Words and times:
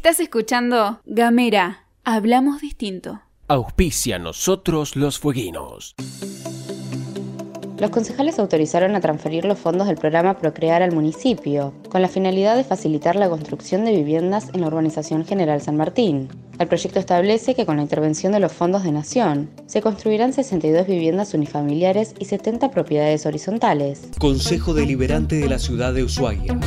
Estás 0.00 0.18
escuchando 0.18 0.98
Gamera, 1.04 1.84
hablamos 2.04 2.62
distinto. 2.62 3.20
Auspicia 3.48 4.18
nosotros 4.18 4.96
los 4.96 5.18
fueguinos. 5.18 5.94
Los 7.78 7.90
concejales 7.90 8.38
autorizaron 8.38 8.94
a 8.94 9.02
transferir 9.02 9.44
los 9.44 9.58
fondos 9.58 9.88
del 9.88 9.98
programa 9.98 10.38
Procrear 10.38 10.82
al 10.82 10.92
municipio, 10.92 11.74
con 11.90 12.00
la 12.00 12.08
finalidad 12.08 12.56
de 12.56 12.64
facilitar 12.64 13.14
la 13.14 13.28
construcción 13.28 13.84
de 13.84 13.94
viviendas 13.94 14.48
en 14.54 14.62
la 14.62 14.68
urbanización 14.68 15.26
General 15.26 15.60
San 15.60 15.76
Martín. 15.76 16.30
El 16.58 16.68
proyecto 16.68 16.98
establece 16.98 17.54
que 17.54 17.66
con 17.66 17.76
la 17.76 17.82
intervención 17.82 18.32
de 18.32 18.40
los 18.40 18.52
fondos 18.52 18.84
de 18.84 18.92
Nación, 18.92 19.50
se 19.66 19.82
construirán 19.82 20.32
62 20.32 20.86
viviendas 20.86 21.34
unifamiliares 21.34 22.14
y 22.18 22.24
70 22.24 22.70
propiedades 22.70 23.26
horizontales. 23.26 24.08
Consejo 24.18 24.72
Deliberante 24.72 25.36
de 25.36 25.48
la 25.50 25.58
Ciudad 25.58 25.92
de 25.92 26.04
Ushuaia. 26.04 26.58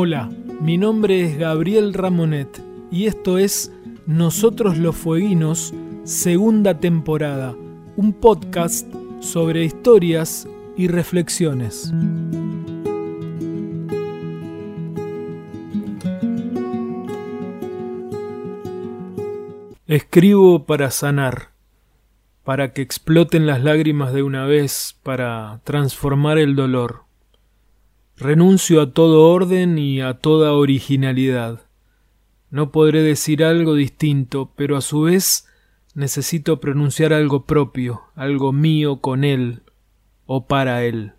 Hola, 0.00 0.30
mi 0.60 0.78
nombre 0.78 1.24
es 1.24 1.36
Gabriel 1.36 1.92
Ramonet 1.92 2.62
y 2.88 3.06
esto 3.06 3.36
es 3.36 3.72
Nosotros 4.06 4.78
los 4.78 4.94
Fueguinos, 4.94 5.74
segunda 6.04 6.78
temporada, 6.78 7.56
un 7.96 8.12
podcast 8.12 8.86
sobre 9.18 9.64
historias 9.64 10.46
y 10.76 10.86
reflexiones. 10.86 11.92
Escribo 19.88 20.64
para 20.64 20.92
sanar, 20.92 21.48
para 22.44 22.72
que 22.72 22.82
exploten 22.82 23.48
las 23.48 23.64
lágrimas 23.64 24.12
de 24.12 24.22
una 24.22 24.46
vez, 24.46 24.96
para 25.02 25.60
transformar 25.64 26.38
el 26.38 26.54
dolor. 26.54 27.07
Renuncio 28.20 28.80
a 28.80 28.92
todo 28.92 29.30
orden 29.30 29.78
y 29.78 30.00
a 30.00 30.14
toda 30.14 30.52
originalidad. 30.52 31.60
No 32.50 32.72
podré 32.72 33.02
decir 33.02 33.44
algo 33.44 33.74
distinto, 33.74 34.50
pero 34.56 34.76
a 34.76 34.80
su 34.80 35.02
vez 35.02 35.46
necesito 35.94 36.58
pronunciar 36.58 37.12
algo 37.12 37.46
propio, 37.46 38.02
algo 38.16 38.52
mío 38.52 39.00
con 39.00 39.22
él 39.22 39.62
o 40.26 40.48
para 40.48 40.82
él. 40.82 41.12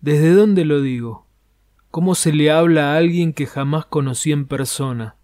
¿Desde 0.00 0.32
dónde 0.32 0.64
lo 0.64 0.80
digo? 0.80 1.26
¿Cómo 1.90 2.14
se 2.14 2.32
le 2.32 2.52
habla 2.52 2.92
a 2.92 2.96
alguien 2.96 3.32
que 3.32 3.46
jamás 3.46 3.84
conocí 3.84 4.30
en 4.30 4.46
persona, 4.46 5.16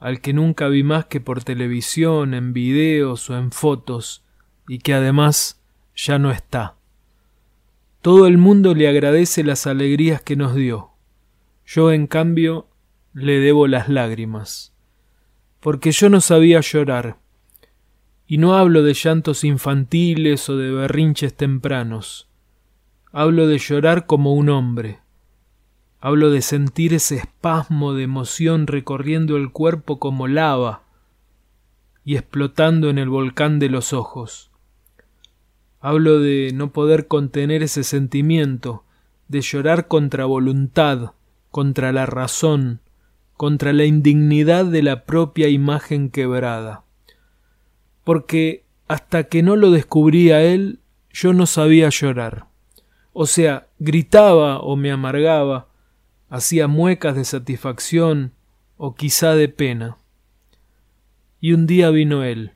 al 0.00 0.20
que 0.20 0.32
nunca 0.32 0.66
vi 0.66 0.82
más 0.82 1.04
que 1.06 1.20
por 1.20 1.44
televisión, 1.44 2.34
en 2.34 2.52
videos 2.52 3.30
o 3.30 3.38
en 3.38 3.52
fotos, 3.52 4.24
y 4.66 4.78
que 4.80 4.94
además 4.94 5.62
ya 5.94 6.18
no 6.18 6.32
está? 6.32 6.77
Todo 8.00 8.26
el 8.26 8.38
mundo 8.38 8.74
le 8.74 8.88
agradece 8.88 9.42
las 9.42 9.66
alegrías 9.66 10.22
que 10.22 10.36
nos 10.36 10.54
dio. 10.54 10.90
Yo, 11.66 11.90
en 11.90 12.06
cambio, 12.06 12.68
le 13.12 13.40
debo 13.40 13.66
las 13.66 13.88
lágrimas. 13.88 14.72
Porque 15.60 15.90
yo 15.90 16.08
no 16.08 16.20
sabía 16.20 16.60
llorar. 16.60 17.18
Y 18.26 18.38
no 18.38 18.56
hablo 18.56 18.82
de 18.82 18.94
llantos 18.94 19.42
infantiles 19.42 20.48
o 20.48 20.56
de 20.56 20.70
berrinches 20.70 21.34
tempranos. 21.34 22.28
Hablo 23.10 23.48
de 23.48 23.58
llorar 23.58 24.06
como 24.06 24.34
un 24.34 24.48
hombre. 24.48 25.00
Hablo 26.00 26.30
de 26.30 26.42
sentir 26.42 26.94
ese 26.94 27.16
espasmo 27.16 27.94
de 27.94 28.04
emoción 28.04 28.68
recorriendo 28.68 29.36
el 29.36 29.50
cuerpo 29.50 29.98
como 29.98 30.28
lava 30.28 30.82
y 32.04 32.16
explotando 32.16 32.90
en 32.90 32.98
el 32.98 33.08
volcán 33.08 33.58
de 33.58 33.68
los 33.68 33.92
ojos. 33.92 34.52
Hablo 35.80 36.18
de 36.18 36.50
no 36.54 36.72
poder 36.72 37.06
contener 37.06 37.62
ese 37.62 37.84
sentimiento, 37.84 38.84
de 39.28 39.42
llorar 39.42 39.86
contra 39.86 40.24
voluntad, 40.24 41.12
contra 41.50 41.92
la 41.92 42.04
razón, 42.04 42.80
contra 43.34 43.72
la 43.72 43.84
indignidad 43.84 44.64
de 44.64 44.82
la 44.82 45.04
propia 45.04 45.48
imagen 45.48 46.10
quebrada. 46.10 46.82
Porque 48.02 48.64
hasta 48.88 49.24
que 49.24 49.42
no 49.44 49.54
lo 49.54 49.70
descubría 49.70 50.42
él, 50.42 50.80
yo 51.12 51.32
no 51.32 51.46
sabía 51.46 51.90
llorar. 51.90 52.46
O 53.12 53.26
sea, 53.26 53.68
gritaba 53.78 54.58
o 54.58 54.74
me 54.74 54.90
amargaba, 54.90 55.68
hacía 56.28 56.66
muecas 56.66 57.14
de 57.14 57.24
satisfacción 57.24 58.32
o 58.76 58.96
quizá 58.96 59.34
de 59.34 59.48
pena. 59.48 59.96
Y 61.40 61.52
un 61.52 61.68
día 61.68 61.90
vino 61.90 62.24
él 62.24 62.52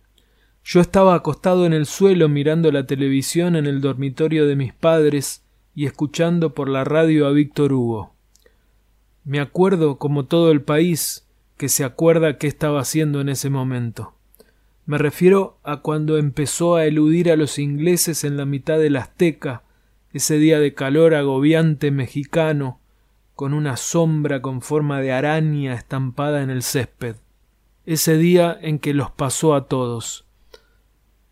yo 0.65 0.81
estaba 0.81 1.15
acostado 1.15 1.67
en 1.67 1.73
el 1.73 1.87
suelo 1.87 2.29
mirando 2.29 2.71
la 2.71 2.87
televisión 2.87 3.57
en 3.57 3.67
el 3.67 3.81
dormitorio 3.81 4.47
de 4.47 4.57
mis 4.57 4.73
padres 4.73 5.45
y 5.75 5.87
escuchando 5.87 6.55
por 6.55 6.69
la 6.69 6.85
radio 6.85 7.27
a 7.27 7.33
Víctor 7.33 7.73
Hugo. 7.73 8.15
Me 9.25 9.41
acuerdo, 9.41 9.99
como 9.99 10.27
todo 10.27 10.53
el 10.53 10.63
país, 10.63 11.27
que 11.57 11.69
se 11.69 11.85
acuerda 11.85 12.39
qué 12.39 12.47
estaba 12.47 12.81
haciendo 12.81 13.21
en 13.21 13.29
ese 13.29 13.51
momento. 13.51 14.15
Me 14.87 14.99
refiero 14.99 15.59
a 15.63 15.79
cuando 15.79 16.17
empezó 16.17 16.77
a 16.77 16.87
eludir 16.87 17.31
a 17.31 17.37
los 17.37 17.59
ingleses 17.59 18.25
en 18.25 18.37
la 18.37 18.47
mitad 18.47 18.79
del 18.79 18.97
Azteca, 18.97 19.63
ese 20.13 20.39
día 20.39 20.61
de 20.61 20.75
calor 20.75 21.15
agobiante 21.15 21.91
mexicano, 21.91 22.81
con 23.35 23.55
una 23.55 23.77
sombra 23.77 24.43
con 24.43 24.61
forma 24.61 25.01
de 25.01 25.13
araña 25.13 25.75
estampada 25.75 26.43
en 26.43 26.51
el 26.51 26.63
césped. 26.63 27.17
Ese 27.85 28.17
día 28.17 28.57
en 28.61 28.79
que 28.79 28.95
los 28.95 29.11
pasó 29.11 29.55
a 29.55 29.67
todos 29.67 30.27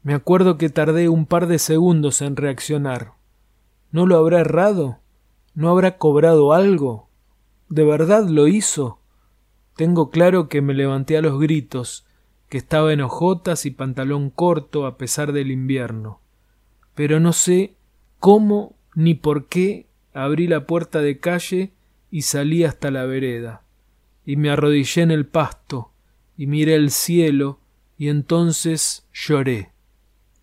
me 0.03 0.15
acuerdo 0.15 0.57
que 0.57 0.71
tardé 0.71 1.09
un 1.09 1.27
par 1.27 1.47
de 1.47 1.59
segundos 1.59 2.23
en 2.23 2.37
reaccionar. 2.37 3.13
¿No 3.93 4.07
lo 4.07 4.17
habrá 4.17 4.41
errado? 4.41 4.99
¿No 5.55 5.69
habrá 5.69 5.99
cobrado 5.99 6.53
algo? 6.53 7.09
¿De 7.69 7.85
verdad 7.85 8.27
lo 8.27 8.49
hizo? 8.49 8.99
Tengo 9.77 10.11
claro 10.11 10.49
que 10.49 10.63
me 10.63 10.75
levanté 10.75 11.17
a 11.17 11.23
los 11.23 11.39
gritos, 11.39 12.07
que 12.49 12.59
estaba 12.59 12.93
en 12.93 13.01
hojotas 13.01 13.67
y 13.67 13.71
pantalón 13.71 14.31
corto 14.31 14.87
a 14.87 14.97
pesar 14.97 15.33
del 15.33 15.51
invierno. 15.51 16.21
Pero 16.95 17.21
no 17.21 17.33
sé 17.33 17.75
cómo 18.19 18.75
ni 18.95 19.15
por 19.15 19.47
qué 19.47 19.87
abrí 20.13 20.47
la 20.47 20.67
puerta 20.67 21.01
de 21.01 21.19
calle 21.19 21.73
y 22.11 22.23
salí 22.23 22.65
hasta 22.65 22.91
la 22.91 23.05
vereda, 23.05 23.63
y 24.27 24.37
me 24.37 24.51
arrodillé 24.51 25.03
en 25.03 25.11
el 25.11 25.27
pasto, 25.27 25.93
y 26.37 26.47
miré 26.47 26.75
el 26.75 26.91
cielo, 26.91 27.61
y 27.97 28.09
entonces 28.09 29.07
lloré. 29.13 29.70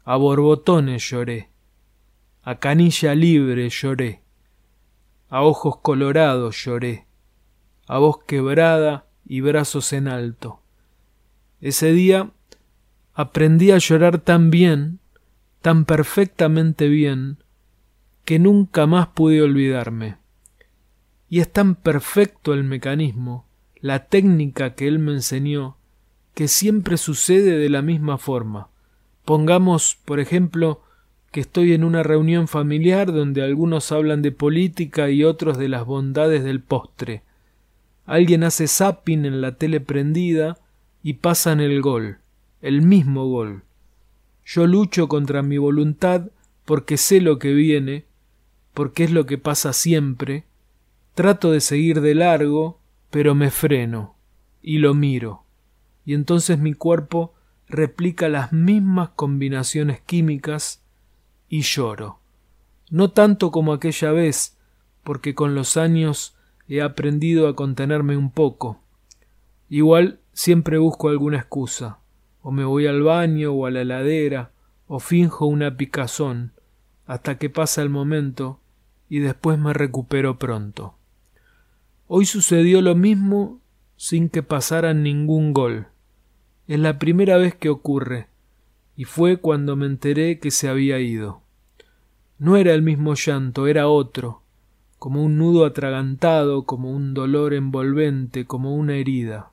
A 0.10 0.16
borbotones 0.16 1.10
lloré, 1.10 1.50
a 2.42 2.60
canilla 2.60 3.14
libre 3.14 3.68
lloré, 3.70 4.22
a 5.28 5.42
ojos 5.42 5.80
colorados 5.82 6.56
lloré, 6.64 7.08
a 7.88 7.98
voz 7.98 8.20
quebrada 8.26 9.06
y 9.26 9.42
brazos 9.42 9.92
en 9.92 10.08
alto. 10.08 10.62
Ese 11.60 11.92
día 11.92 12.32
aprendí 13.16 13.72
a 13.72 13.80
llorar 13.80 14.20
tan 14.20 14.50
bien, 14.50 15.00
tan 15.62 15.84
perfectamente 15.84 16.88
bien, 16.88 17.44
que 18.24 18.40
nunca 18.40 18.88
más 18.88 19.08
pude 19.08 19.42
olvidarme. 19.42 20.20
Y 21.28 21.42
es 21.42 21.52
tan 21.52 21.76
perfecto 21.76 22.54
el 22.54 22.64
mecanismo, 22.64 23.46
la 23.76 24.06
técnica 24.06 24.74
que 24.74 24.88
él 24.88 25.00
me 25.00 25.12
enseñó, 25.12 25.76
que 26.34 26.48
siempre 26.48 26.96
sucede 26.96 27.58
de 27.58 27.70
la 27.70 27.82
misma 27.82 28.18
forma. 28.18 28.70
Pongamos, 29.28 29.98
por 30.06 30.22
ejemplo, 30.22 30.84
que 31.34 31.42
estoy 31.42 31.74
en 31.74 31.84
una 31.84 32.02
reunión 32.02 32.48
familiar 32.48 33.12
donde 33.12 33.44
algunos 33.44 33.92
hablan 33.92 34.22
de 34.22 34.32
política 34.32 35.10
y 35.10 35.26
otros 35.26 35.58
de 35.58 35.68
las 35.68 35.86
bondades 35.86 36.46
del 36.46 36.62
postre. 36.62 37.24
Alguien 38.06 38.46
hace 38.46 38.70
zapping 38.70 39.26
en 39.26 39.42
la 39.42 39.58
tele 39.58 39.82
prendida 39.82 40.58
y 41.04 41.16
pasan 41.16 41.60
el 41.60 41.82
gol, 41.82 42.20
el 42.62 42.82
mismo 42.84 43.28
gol. 43.28 43.64
Yo 44.46 44.66
lucho 44.66 45.10
contra 45.10 45.44
mi 45.44 45.58
voluntad 45.58 46.30
porque 46.64 46.96
sé 46.96 47.20
lo 47.20 47.38
que 47.38 47.52
viene, 47.52 48.06
porque 48.74 49.04
es 49.04 49.12
lo 49.12 49.26
que 49.26 49.38
pasa 49.38 49.74
siempre, 49.74 50.46
trato 51.16 51.52
de 51.52 51.60
seguir 51.60 52.00
de 52.00 52.16
largo, 52.16 52.80
pero 53.10 53.36
me 53.36 53.52
freno 53.52 54.16
y 54.62 54.78
lo 54.78 54.94
miro, 54.94 55.44
y 56.06 56.14
entonces 56.14 56.60
mi 56.60 56.72
cuerpo 56.72 57.34
replica 57.70 58.30
las 58.30 58.54
mismas 58.54 59.10
combinaciones 59.10 60.02
químicas 60.02 60.82
y 61.50 61.62
lloro. 61.62 62.20
No 62.90 63.12
tanto 63.12 63.52
como 63.52 63.74
aquella 63.74 64.12
vez, 64.12 64.58
porque 65.04 65.36
con 65.36 65.56
los 65.56 65.78
años 65.78 66.36
he 66.68 66.82
aprendido 66.82 67.48
a 67.48 67.56
contenerme 67.56 68.18
un 68.18 68.32
poco. 68.32 68.80
Igual 69.70 70.20
siempre 70.34 70.78
busco 70.78 71.10
alguna 71.10 71.38
excusa, 71.38 72.00
o 72.42 72.52
me 72.52 72.64
voy 72.64 72.88
al 72.88 73.04
baño 73.04 73.52
o 73.52 73.66
a 73.66 73.72
la 73.72 73.82
heladera, 73.82 74.52
o 74.88 75.00
finjo 75.00 75.46
una 75.46 75.76
picazón, 75.76 76.54
hasta 77.06 77.38
que 77.38 77.50
pasa 77.50 77.82
el 77.82 77.90
momento 77.90 78.60
y 79.10 79.20
después 79.20 79.58
me 79.58 79.74
recupero 79.74 80.38
pronto. 80.38 80.96
Hoy 82.08 82.26
sucedió 82.26 82.82
lo 82.82 82.96
mismo 82.96 83.60
sin 83.98 84.30
que 84.30 84.44
pasara 84.44 84.94
ningún 84.94 85.54
gol. 85.54 85.88
Es 86.68 86.80
la 86.80 87.00
primera 87.00 87.38
vez 87.38 87.56
que 87.56 87.70
ocurre, 87.70 88.28
y 88.98 89.06
fue 89.06 89.38
cuando 89.38 89.76
me 89.78 89.86
enteré 89.86 90.40
que 90.40 90.52
se 90.52 90.68
había 90.68 91.00
ido. 91.00 91.42
No 92.40 92.58
era 92.58 92.74
el 92.74 92.82
mismo 92.82 93.14
llanto, 93.16 93.68
era 93.68 93.88
otro, 93.88 94.42
como 95.00 95.24
un 95.24 95.38
nudo 95.38 95.66
atragantado, 95.66 96.66
como 96.66 96.92
un 96.92 97.14
dolor 97.14 97.54
envolvente, 97.54 98.46
como 98.46 98.76
una 98.76 98.96
herida. 98.96 99.52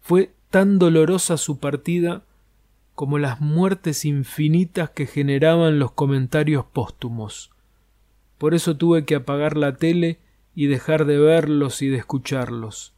Fue 0.00 0.34
tan 0.50 0.78
dolorosa 0.78 1.36
su 1.36 1.58
partida 1.58 2.24
como 2.94 3.18
las 3.18 3.40
muertes 3.40 4.04
infinitas 4.04 4.90
que 4.90 5.06
generaban 5.06 5.78
los 5.78 5.92
comentarios 5.92 6.64
póstumos. 6.64 7.50
Por 8.38 8.54
eso 8.54 8.76
tuve 8.76 9.04
que 9.04 9.14
apagar 9.14 9.56
la 9.56 9.76
tele 9.76 10.18
y 10.54 10.66
dejar 10.66 11.04
de 11.04 11.18
verlos 11.18 11.82
y 11.82 11.88
de 11.88 11.98
escucharlos. 11.98 12.94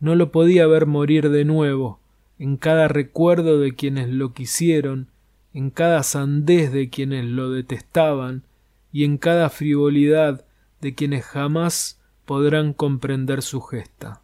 No 0.00 0.14
lo 0.14 0.32
podía 0.32 0.66
ver 0.66 0.86
morir 0.86 1.30
de 1.30 1.44
nuevo, 1.44 2.00
en 2.38 2.56
cada 2.56 2.88
recuerdo 2.88 3.58
de 3.58 3.74
quienes 3.74 4.08
lo 4.08 4.32
quisieron, 4.32 5.10
en 5.52 5.70
cada 5.70 6.02
sandez 6.02 6.72
de 6.72 6.90
quienes 6.90 7.24
lo 7.24 7.50
detestaban, 7.50 8.44
y 8.92 9.04
en 9.04 9.18
cada 9.18 9.50
frivolidad 9.50 10.46
de 10.80 10.94
quienes 10.94 11.24
jamás 11.24 12.00
podrán 12.24 12.72
comprender 12.72 13.42
su 13.42 13.60
gesta. 13.60 14.22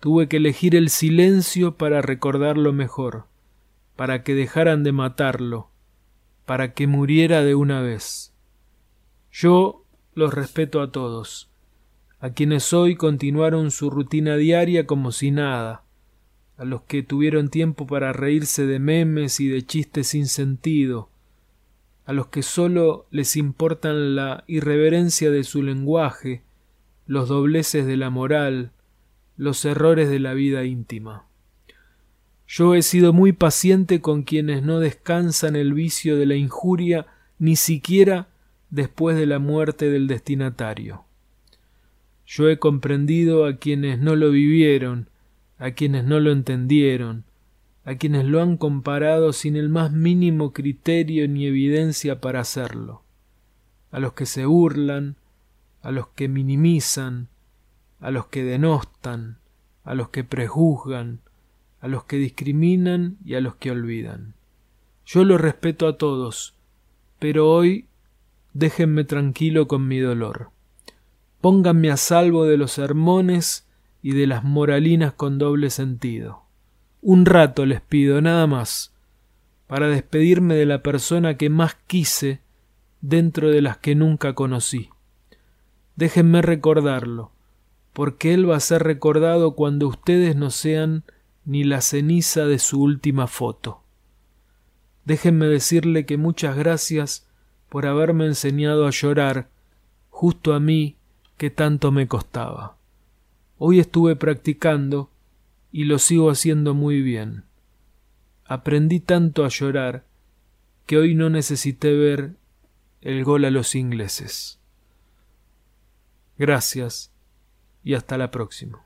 Tuve 0.00 0.28
que 0.28 0.38
elegir 0.38 0.74
el 0.76 0.88
silencio 0.88 1.76
para 1.76 2.00
recordarlo 2.00 2.72
mejor, 2.72 3.26
para 3.96 4.22
que 4.22 4.34
dejaran 4.34 4.82
de 4.82 4.92
matarlo, 4.92 5.70
para 6.46 6.72
que 6.72 6.86
muriera 6.86 7.42
de 7.42 7.54
una 7.54 7.82
vez. 7.82 8.32
Yo 9.30 9.84
los 10.14 10.32
respeto 10.32 10.80
a 10.80 10.90
todos, 10.90 11.50
a 12.18 12.30
quienes 12.30 12.72
hoy 12.72 12.96
continuaron 12.96 13.70
su 13.70 13.90
rutina 13.90 14.36
diaria 14.36 14.86
como 14.86 15.12
si 15.12 15.30
nada, 15.30 15.84
a 16.60 16.66
los 16.66 16.82
que 16.82 17.02
tuvieron 17.02 17.48
tiempo 17.48 17.86
para 17.86 18.12
reírse 18.12 18.66
de 18.66 18.78
memes 18.78 19.40
y 19.40 19.48
de 19.48 19.64
chistes 19.64 20.08
sin 20.08 20.26
sentido, 20.26 21.08
a 22.04 22.12
los 22.12 22.26
que 22.26 22.42
sólo 22.42 23.06
les 23.10 23.34
importan 23.36 24.14
la 24.14 24.44
irreverencia 24.46 25.30
de 25.30 25.42
su 25.42 25.62
lenguaje, 25.62 26.42
los 27.06 27.30
dobleces 27.30 27.86
de 27.86 27.96
la 27.96 28.10
moral, 28.10 28.72
los 29.38 29.64
errores 29.64 30.10
de 30.10 30.20
la 30.20 30.34
vida 30.34 30.64
íntima. 30.64 31.24
Yo 32.46 32.74
he 32.74 32.82
sido 32.82 33.14
muy 33.14 33.32
paciente 33.32 34.02
con 34.02 34.22
quienes 34.22 34.62
no 34.62 34.80
descansan 34.80 35.56
el 35.56 35.72
vicio 35.72 36.18
de 36.18 36.26
la 36.26 36.34
injuria 36.34 37.06
ni 37.38 37.56
siquiera 37.56 38.28
después 38.68 39.16
de 39.16 39.24
la 39.24 39.38
muerte 39.38 39.88
del 39.88 40.08
destinatario. 40.08 41.04
Yo 42.26 42.50
he 42.50 42.58
comprendido 42.58 43.46
a 43.46 43.56
quienes 43.56 43.98
no 43.98 44.14
lo 44.14 44.30
vivieron, 44.30 45.09
a 45.60 45.72
quienes 45.72 46.04
no 46.04 46.18
lo 46.18 46.32
entendieron, 46.32 47.24
a 47.84 47.94
quienes 47.94 48.24
lo 48.24 48.42
han 48.42 48.56
comparado 48.56 49.32
sin 49.32 49.56
el 49.56 49.68
más 49.68 49.92
mínimo 49.92 50.52
criterio 50.52 51.28
ni 51.28 51.46
evidencia 51.46 52.20
para 52.20 52.40
hacerlo, 52.40 53.02
a 53.92 54.00
los 54.00 54.14
que 54.14 54.24
se 54.24 54.46
burlan, 54.46 55.16
a 55.82 55.90
los 55.90 56.08
que 56.08 56.28
minimizan, 56.28 57.28
a 58.00 58.10
los 58.10 58.26
que 58.26 58.42
denostan, 58.42 59.36
a 59.84 59.94
los 59.94 60.08
que 60.08 60.24
prejuzgan, 60.24 61.20
a 61.80 61.88
los 61.88 62.04
que 62.04 62.16
discriminan 62.16 63.18
y 63.22 63.34
a 63.34 63.40
los 63.40 63.54
que 63.56 63.70
olvidan. 63.70 64.34
Yo 65.04 65.24
lo 65.24 65.36
respeto 65.36 65.86
a 65.86 65.98
todos, 65.98 66.54
pero 67.18 67.50
hoy 67.50 67.86
déjenme 68.54 69.04
tranquilo 69.04 69.68
con 69.68 69.86
mi 69.86 69.98
dolor. 69.98 70.50
Pónganme 71.42 71.90
a 71.90 71.98
salvo 71.98 72.46
de 72.46 72.56
los 72.56 72.72
sermones 72.72 73.66
y 74.02 74.12
de 74.12 74.26
las 74.26 74.44
moralinas 74.44 75.12
con 75.12 75.38
doble 75.38 75.70
sentido. 75.70 76.42
Un 77.02 77.26
rato 77.26 77.66
les 77.66 77.80
pido, 77.80 78.20
nada 78.20 78.46
más, 78.46 78.92
para 79.66 79.88
despedirme 79.88 80.54
de 80.54 80.66
la 80.66 80.82
persona 80.82 81.36
que 81.36 81.48
más 81.48 81.76
quise 81.86 82.40
dentro 83.00 83.50
de 83.50 83.62
las 83.62 83.78
que 83.78 83.94
nunca 83.94 84.34
conocí. 84.34 84.90
Déjenme 85.96 86.42
recordarlo, 86.42 87.30
porque 87.92 88.34
él 88.34 88.48
va 88.48 88.56
a 88.56 88.60
ser 88.60 88.82
recordado 88.82 89.54
cuando 89.54 89.88
ustedes 89.88 90.36
no 90.36 90.50
sean 90.50 91.04
ni 91.44 91.64
la 91.64 91.80
ceniza 91.80 92.46
de 92.46 92.58
su 92.58 92.82
última 92.82 93.26
foto. 93.26 93.82
Déjenme 95.04 95.46
decirle 95.46 96.06
que 96.06 96.16
muchas 96.16 96.56
gracias 96.56 97.26
por 97.68 97.86
haberme 97.86 98.26
enseñado 98.26 98.86
a 98.86 98.90
llorar, 98.90 99.48
justo 100.10 100.54
a 100.54 100.60
mí 100.60 100.96
que 101.36 101.50
tanto 101.50 101.90
me 101.90 102.06
costaba. 102.06 102.79
Hoy 103.62 103.78
estuve 103.78 104.16
practicando 104.16 105.10
y 105.70 105.84
lo 105.84 105.98
sigo 105.98 106.30
haciendo 106.30 106.72
muy 106.72 107.02
bien. 107.02 107.44
Aprendí 108.46 109.00
tanto 109.00 109.44
a 109.44 109.50
llorar 109.50 110.06
que 110.86 110.96
hoy 110.96 111.14
no 111.14 111.28
necesité 111.28 111.94
ver 111.94 112.36
el 113.02 113.22
gol 113.22 113.44
a 113.44 113.50
los 113.50 113.74
ingleses. 113.74 114.58
Gracias 116.38 117.12
y 117.84 117.92
hasta 117.92 118.16
la 118.16 118.30
próxima. 118.30 118.82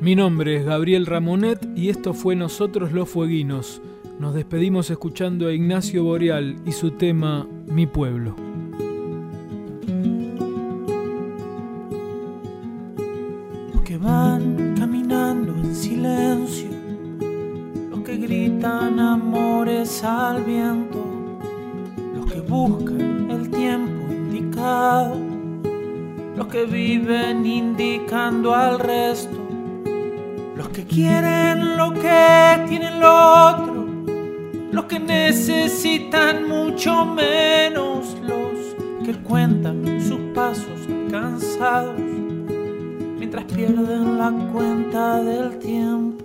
Mi 0.00 0.16
nombre 0.16 0.56
es 0.56 0.64
Gabriel 0.64 1.04
Ramonet 1.04 1.68
y 1.76 1.90
esto 1.90 2.14
fue 2.14 2.34
Nosotros 2.34 2.92
los 2.92 3.10
Fueguinos. 3.10 3.82
Nos 4.18 4.34
despedimos 4.34 4.88
escuchando 4.88 5.48
a 5.48 5.52
Ignacio 5.52 6.02
Boreal 6.02 6.56
y 6.64 6.72
su 6.72 6.92
tema 6.92 7.46
Mi 7.66 7.86
pueblo. 7.86 8.53
Los 22.14 22.32
que 22.32 22.40
buscan 22.40 23.30
el 23.30 23.50
tiempo 23.50 24.12
indicado, 24.12 25.16
los 26.36 26.46
que 26.48 26.64
viven 26.64 27.46
indicando 27.46 28.54
al 28.54 28.78
resto, 28.78 29.36
los 30.56 30.68
que 30.68 30.84
quieren 30.84 31.76
lo 31.76 31.92
que 31.92 32.64
tienen 32.68 33.00
lo 33.00 33.48
otro, 33.48 33.86
los 34.72 34.84
que 34.84 34.98
necesitan 34.98 36.48
mucho 36.48 37.04
menos, 37.04 38.16
los 38.22 39.04
que 39.04 39.14
cuentan 39.22 40.00
sus 40.00 40.20
pasos 40.34 40.80
cansados 41.10 42.00
mientras 43.18 43.44
pierden 43.44 44.18
la 44.18 44.30
cuenta 44.52 45.22
del 45.22 45.58
tiempo. 45.58 46.24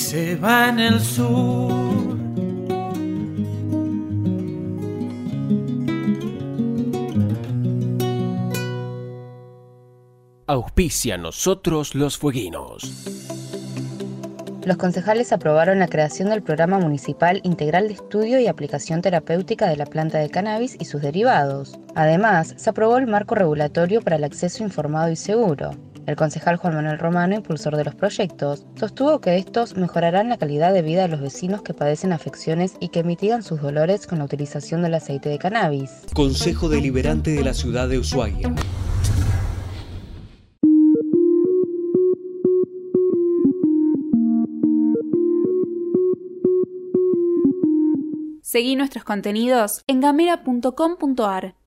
se 0.00 0.34
va 0.34 0.70
en 0.70 0.80
el 0.80 1.00
sur. 1.00 2.18
Auspicia 10.46 11.16
nosotros 11.16 11.94
los 11.94 12.18
fueguinos 12.18 13.20
los 14.70 14.76
concejales 14.76 15.32
aprobaron 15.32 15.80
la 15.80 15.88
creación 15.88 16.28
del 16.28 16.42
Programa 16.42 16.78
Municipal 16.78 17.40
Integral 17.42 17.88
de 17.88 17.94
Estudio 17.94 18.38
y 18.38 18.46
Aplicación 18.46 19.02
Terapéutica 19.02 19.68
de 19.68 19.76
la 19.76 19.86
planta 19.86 20.18
de 20.18 20.28
cannabis 20.28 20.76
y 20.78 20.84
sus 20.84 21.02
derivados. 21.02 21.76
Además, 21.96 22.54
se 22.56 22.70
aprobó 22.70 22.98
el 22.98 23.08
marco 23.08 23.34
regulatorio 23.34 24.00
para 24.00 24.14
el 24.14 24.22
acceso 24.22 24.62
informado 24.62 25.10
y 25.10 25.16
seguro. 25.16 25.72
El 26.06 26.16
concejal 26.16 26.56
Juan 26.56 26.74
Manuel 26.74 26.98
Romano, 26.98 27.34
impulsor 27.34 27.76
de 27.76 27.84
los 27.84 27.94
proyectos, 27.94 28.66
sostuvo 28.74 29.20
que 29.20 29.36
estos 29.36 29.76
mejorarán 29.76 30.28
la 30.28 30.38
calidad 30.38 30.72
de 30.72 30.82
vida 30.82 31.02
de 31.02 31.08
los 31.08 31.20
vecinos 31.20 31.62
que 31.62 31.74
padecen 31.74 32.12
afecciones 32.12 32.74
y 32.80 32.88
que 32.88 33.04
mitigan 33.04 33.42
sus 33.42 33.60
dolores 33.60 34.06
con 34.06 34.18
la 34.18 34.24
utilización 34.24 34.82
del 34.82 34.94
aceite 34.94 35.28
de 35.28 35.38
cannabis. 35.38 35.90
Consejo 36.14 36.68
Deliberante 36.68 37.32
de 37.32 37.44
la 37.44 37.54
Ciudad 37.54 37.88
de 37.88 37.98
Ushuaia. 37.98 38.54
Seguí 48.42 48.74
nuestros 48.74 49.04
contenidos 49.04 49.84
en 49.86 50.00
gamera.com.ar. 50.00 51.54